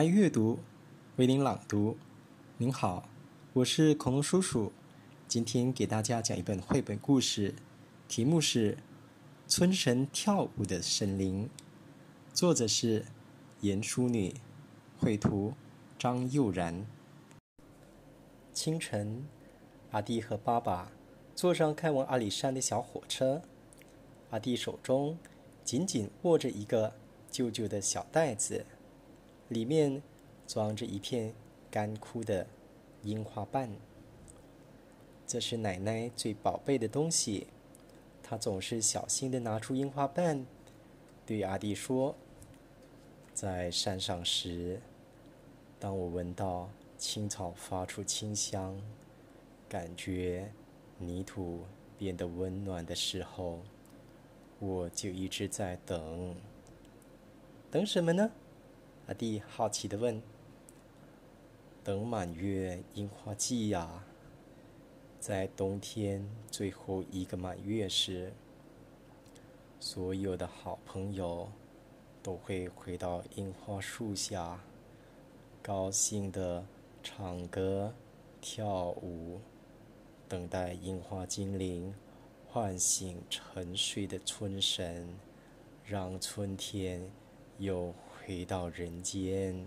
[0.00, 0.58] 爱阅读，
[1.16, 1.98] 为您朗读。
[2.56, 3.06] 您好，
[3.52, 4.72] 我是恐龙叔叔。
[5.28, 7.54] 今天给大家讲一本绘本故事，
[8.08, 8.76] 题目是
[9.46, 11.44] 《村神跳舞的森林》，
[12.32, 13.04] 作者是
[13.60, 14.32] 严淑女，
[14.98, 15.52] 绘图
[15.98, 16.86] 张佑然。
[18.54, 19.26] 清晨，
[19.90, 20.90] 阿弟和爸爸
[21.34, 23.42] 坐上开往阿里山的小火车。
[24.30, 25.18] 阿弟手中
[25.62, 26.94] 紧紧握着一个
[27.30, 28.64] 旧旧的小袋子，
[29.50, 30.02] 里面
[30.46, 31.34] 装着一片
[31.70, 32.46] 干枯的
[33.02, 33.70] 樱花瓣。
[35.26, 37.46] 这是奶奶最宝贝的东西，
[38.22, 40.46] 她总是小心的拿出樱花瓣，
[41.26, 42.14] 对阿弟说
[43.34, 44.80] ：“在山上时，
[45.78, 48.80] 当我闻到青草发出清香，
[49.68, 50.50] 感觉
[50.98, 51.60] 泥土
[51.98, 53.60] 变得温暖的时候。”
[54.62, 56.36] 我就一直在等，
[57.70, 58.30] 等什么呢？
[59.10, 60.22] 阿弟好奇的问。
[61.82, 64.04] 等满月樱花季呀，
[65.18, 68.32] 在冬天最后一个满月时，
[69.80, 71.50] 所有的好朋友
[72.22, 74.60] 都会回到樱花树下，
[75.60, 76.64] 高兴的
[77.02, 77.92] 唱歌、
[78.40, 79.40] 跳舞，
[80.28, 81.92] 等待樱花精灵。
[82.48, 85.08] 唤醒沉睡的春神，
[85.84, 87.10] 让春天
[87.58, 87.92] 又
[88.30, 89.66] 回到人间。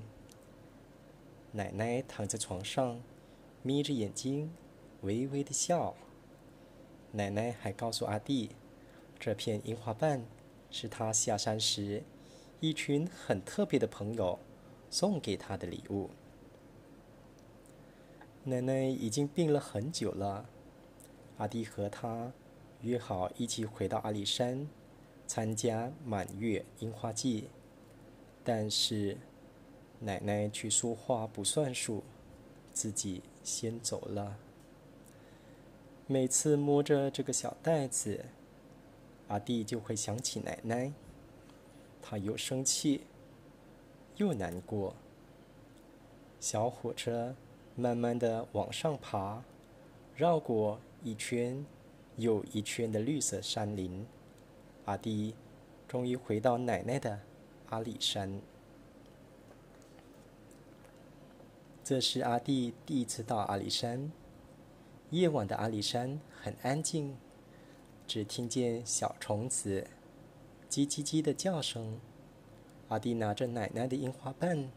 [1.52, 2.98] 奶奶躺在床上，
[3.62, 4.54] 眯着眼睛，
[5.02, 5.94] 微微的笑。
[7.12, 8.52] 奶奶还告诉阿弟，
[9.20, 10.24] 这片樱花瓣
[10.72, 12.04] 是他下山时
[12.62, 14.40] 一群很特别的朋友
[14.90, 16.10] 送给他的礼物。
[18.46, 20.46] 奶奶已经病了很久了，
[21.36, 22.32] 阿弟和他。
[22.80, 24.70] 约好一起回到阿里山，
[25.28, 27.50] 参加满月樱花季。
[28.44, 29.18] 但是
[30.00, 32.04] 奶奶却说话不算数，
[32.74, 34.38] 自己先走了。
[36.08, 38.26] 每次摸着这个小袋子，
[39.28, 40.92] 阿弟就会想起奶奶。
[42.02, 43.02] 他又生气，
[44.18, 44.94] 又难过。
[46.40, 47.34] 小火车
[47.76, 49.42] 慢慢的往上爬，
[50.16, 51.66] 绕过一圈。
[52.18, 54.06] 又一圈的绿色山林，
[54.86, 55.34] 阿弟
[55.88, 57.20] 终于回到奶奶的
[57.74, 58.40] 阿里山。
[61.84, 64.12] 这是阿弟第一次到阿里山。
[65.10, 67.18] 夜晚的阿里山很安静，
[68.06, 69.88] 只听见小虫子
[70.70, 72.00] 叽叽叽的叫声。
[72.90, 74.70] 阿弟拿着奶奶的樱花瓣，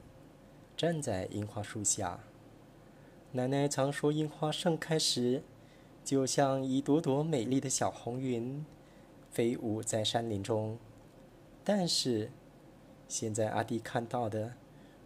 [0.74, 2.20] 站在樱花树下。
[3.32, 5.42] 奶奶常说，樱花盛开时。
[6.02, 8.64] 就像一朵朵美丽的小红云，
[9.30, 10.78] 飞舞在山林中。
[11.62, 12.30] 但是，
[13.08, 14.54] 现在阿弟看到的，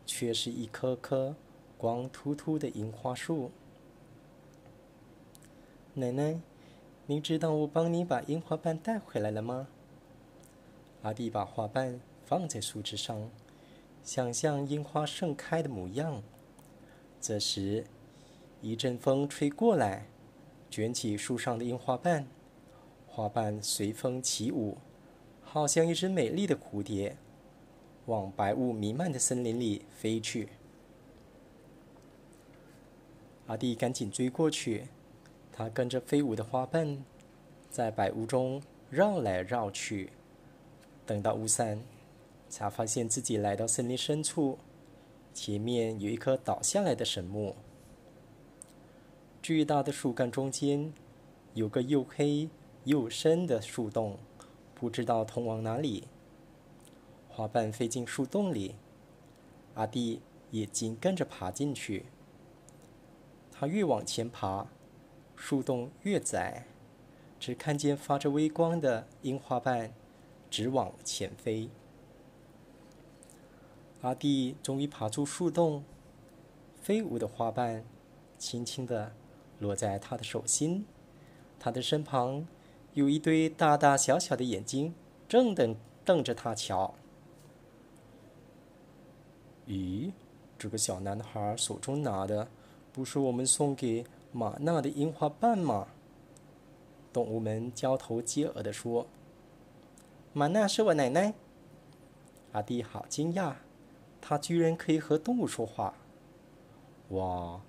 [0.06, 1.36] 却是一棵棵
[1.76, 3.50] 光秃秃的樱花树。
[5.94, 6.40] 奶奶，
[7.06, 9.68] 您知道我帮你把樱花瓣带回来了吗？
[11.02, 13.30] 阿弟把花瓣放在树枝上，
[14.02, 16.22] 想象樱花盛开的模样。
[17.20, 17.84] 这时，
[18.60, 20.06] 一阵风吹过来。
[20.70, 22.28] 卷起树上的樱花瓣，
[23.08, 24.78] 花瓣随风起舞，
[25.42, 27.16] 好像一只美丽的蝴蝶，
[28.10, 30.48] 往白雾弥漫的森林里飞去。
[33.46, 34.88] 阿弟赶紧追过去，
[35.52, 37.04] 他跟着飞舞的花瓣，
[37.70, 38.60] 在白雾中
[38.90, 40.10] 绕来绕去。
[41.06, 41.80] 等到雾散，
[42.48, 44.58] 才发现自己来到森林深处，
[45.32, 47.54] 前面有一棵倒下来的神木。
[49.40, 50.92] 巨大的树干中间
[51.54, 52.48] 有个又黑
[52.82, 54.18] 又深的树洞，
[54.74, 56.08] 不知道通往哪里。
[57.30, 58.74] 花瓣飞进树洞里，
[59.74, 60.20] 阿弟
[60.50, 62.06] 也紧跟着爬进去。
[63.50, 64.66] 他越往前爬，
[65.36, 66.66] 树洞越窄，
[67.38, 69.92] 只看见发着微光的樱花瓣
[70.50, 71.70] 直往前飞。
[74.02, 75.84] 阿弟终于爬出树洞，
[76.80, 77.84] 飞舞的花瓣
[78.36, 79.12] 轻轻地。
[79.60, 80.86] 落在他的手心，
[81.58, 82.46] 他的身旁
[82.94, 84.94] 有一堆大大小小的眼睛，
[85.28, 86.94] 正瞪瞪着他瞧。
[89.70, 90.10] 咦，
[90.58, 92.48] 这个小男孩手中拿的，
[92.92, 95.86] 不是我们送给玛娜的樱花瓣吗？
[97.12, 99.06] 动物们交头接耳地说
[100.34, 101.34] ：“玛娜是我奶奶。”
[102.50, 103.54] 阿弟好惊讶，
[104.20, 105.94] 他居然可以和动物说话！
[107.10, 107.60] 哇！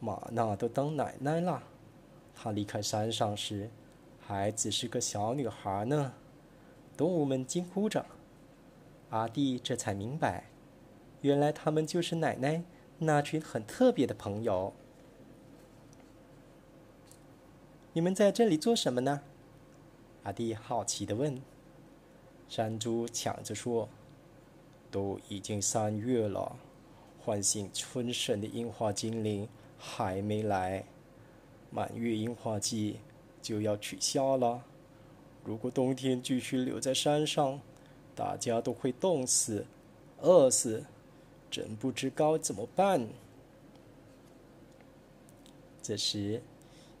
[0.00, 1.62] 玛娜都当奶奶了，
[2.34, 3.70] 她离开山上时，
[4.20, 6.12] 还只是个小女孩呢。
[6.94, 8.04] 动物们惊呼着，
[9.08, 10.44] 阿弟这才明白，
[11.22, 12.62] 原来他们就是奶奶
[12.98, 14.72] 那群很特别的朋友。
[17.94, 19.22] 你们在这里做什么呢？
[20.24, 21.40] 阿弟好奇的问。
[22.48, 23.88] 山猪抢着说
[24.90, 26.56] ：“都已经三月了，
[27.24, 29.48] 唤醒春神的樱花精灵
[29.78, 30.84] 还没来，
[31.70, 32.98] 满月樱花季
[33.40, 34.64] 就要取消了。
[35.44, 37.60] 如果冬天继续留在山上，
[38.14, 39.66] 大家都会冻死、
[40.20, 40.84] 饿死，
[41.52, 43.06] 真不知该怎么办。”
[45.80, 46.42] 这时，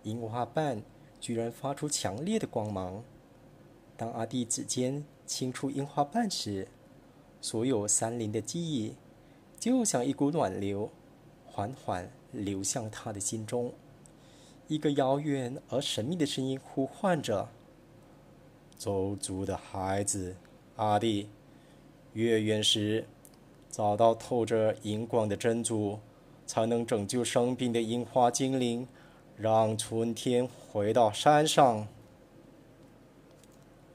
[0.02, 0.82] 樱花瓣
[1.20, 3.02] 居然发出强烈的光芒。
[3.96, 6.68] 当阿弟指尖轻触樱花瓣时，
[7.40, 8.94] 所有山林的记忆
[9.58, 10.90] 就像一股暖流，
[11.46, 13.72] 缓缓流向他的心中。
[14.66, 17.48] 一个遥远而神秘的声音呼唤着
[18.76, 20.34] ：“周族的孩子，
[20.76, 21.28] 阿弟，
[22.14, 23.06] 月圆时
[23.72, 25.98] 找到透着荧光的珍珠，
[26.46, 28.86] 才能拯救生病的樱花精灵，
[29.36, 31.88] 让春天回到山上。”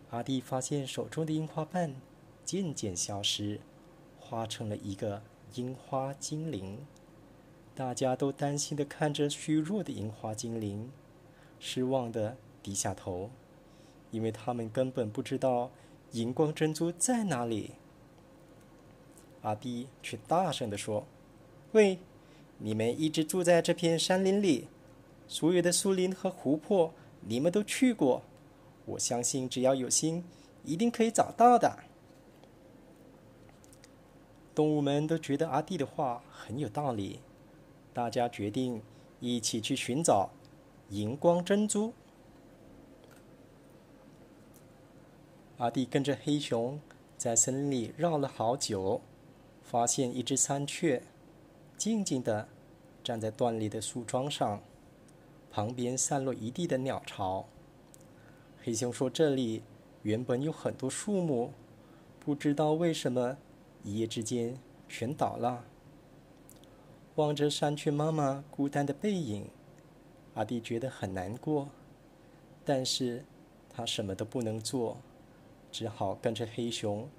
[0.10, 1.94] 阿弟发现手中的樱花瓣
[2.44, 3.60] 渐渐消失，
[4.20, 5.22] 化成了一个
[5.54, 6.80] 樱花精灵。
[7.76, 10.92] 大家都担心的看着虚弱的樱花精灵，
[11.60, 13.30] 失望的低下头，
[14.10, 15.70] 因为他们根本不知道
[16.14, 17.74] 荧光珍珠在哪里。
[19.48, 21.06] 阿弟却大声的说
[21.72, 22.00] ：“喂，
[22.58, 24.68] 你们一直住在这片山林里，
[25.26, 26.92] 所有的树林和湖泊，
[27.22, 28.24] 你们都去过。”
[28.84, 30.26] 我相信，只要有心，
[30.66, 31.80] 一定可以找到的。
[34.54, 37.22] 动物们都觉得阿弟的话很有道理，
[37.94, 38.82] 大家决定
[39.22, 40.30] 一起去寻找
[40.90, 41.94] 荧光珍珠。
[45.58, 46.82] 阿弟跟着黑熊
[47.18, 49.02] 在森林里绕了好久，
[49.70, 51.04] 发现一只山雀
[51.78, 52.48] 静静的
[53.04, 54.62] 站在断裂的树桩上，
[55.52, 57.46] 旁边散落一地的鸟巢。
[58.64, 59.62] 黑熊说：“这里
[60.04, 61.52] 原本有很多树木，
[62.22, 63.38] 不知道为什么
[63.84, 65.66] 一夜之间全倒了。”
[67.16, 69.50] 望着山雀妈妈孤单的背影，
[70.36, 71.68] 阿弟觉得很难过，
[72.64, 73.26] 但是
[73.70, 74.96] 他什么都不能做，
[75.74, 77.10] 只好跟着黑熊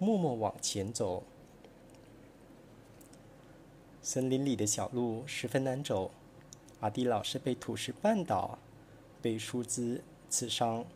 [0.00, 1.22] 默默往前走。
[4.02, 6.10] 森林里的小路十分难走，
[6.80, 8.58] 阿弟老是被土石绊倒，
[9.22, 10.02] 被树枝。
[10.28, 10.86] 刺伤，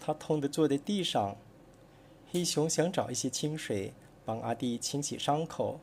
[0.00, 1.36] 他痛得坐在地上。
[2.32, 3.92] 黑熊想找一些清水
[4.24, 5.78] 帮阿弟清洗伤口，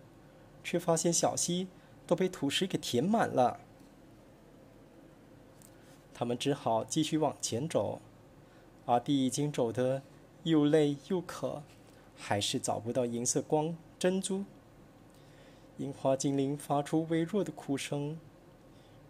[0.65, 1.69] 却发现小溪
[2.05, 3.61] 都被土石给填满了。
[6.13, 8.01] 他们只好继续往前走。
[8.85, 10.01] 阿弟已经走得
[10.43, 11.63] 又累又渴，
[12.17, 14.43] 还是找不到银色光珍珠。
[15.79, 18.19] 樱花精灵发出微弱的哭声，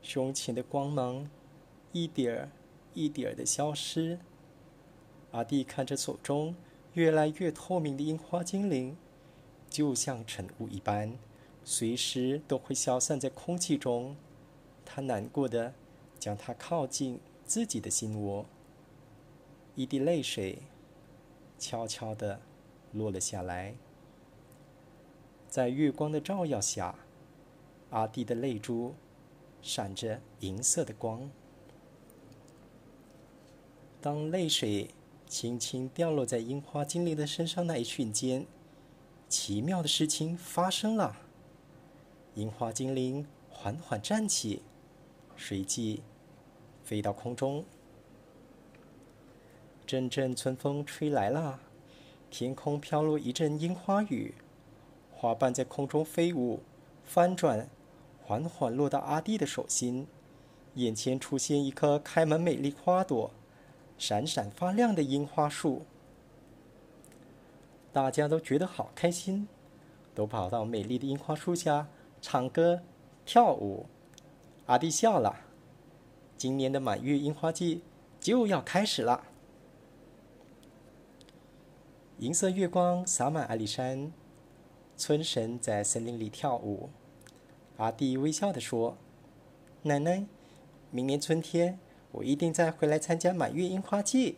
[0.04, 1.27] 胸前的光芒
[1.92, 2.50] 一点儿。
[2.95, 4.19] 一点儿的消失。
[5.31, 6.56] 阿弟看着手中
[6.94, 8.98] 越来越透明的樱花精灵，
[9.69, 11.18] 就像晨雾一般，
[11.63, 14.15] 随时都会消散在空气中。
[14.83, 15.74] 他难过的
[16.17, 18.46] 将它靠近自己的心窝。
[19.75, 20.63] 一滴泪水
[21.60, 22.41] 悄悄的
[22.91, 23.75] 落了下来，
[25.50, 26.94] 在月光的照耀下，
[27.89, 28.94] 阿弟的泪珠
[29.63, 31.29] 闪着银色的光。
[34.00, 34.91] 当泪水
[35.27, 38.46] 轻轻掉落在樱花精灵的身上那一瞬间，
[39.27, 41.18] 奇妙的事情发生了。
[42.36, 44.62] 樱花精灵缓缓站起，
[45.36, 46.03] 随即
[46.84, 47.65] 飞到空中。
[49.88, 51.60] 阵阵春风吹来了，
[52.29, 54.36] 天空飘落一阵樱花雨，
[55.20, 56.62] 花瓣在空中飞舞、
[57.04, 57.68] 翻转，
[58.24, 60.08] 缓缓落到阿弟的手心。
[60.76, 63.32] 眼前出现一棵开满美丽花朵。
[63.98, 65.82] 闪闪发亮的樱花树，
[67.92, 69.46] 大家都觉得好开心，
[70.16, 71.90] 都跑到美丽的樱花树下
[72.22, 72.82] 唱歌
[73.26, 73.88] 跳舞。
[74.68, 75.42] 阿弟笑了，
[76.38, 77.82] 今年的满月樱花季
[78.22, 79.26] 就要开始了。
[82.20, 84.14] 银色月光洒满阿里山，
[85.00, 86.89] 村神在森林里跳舞。
[87.77, 88.98] 阿弟微笑地说
[89.84, 90.25] ：“奶奶，
[90.91, 91.79] 明年春天。”
[92.12, 94.38] 我一定再回来参加满月樱花季。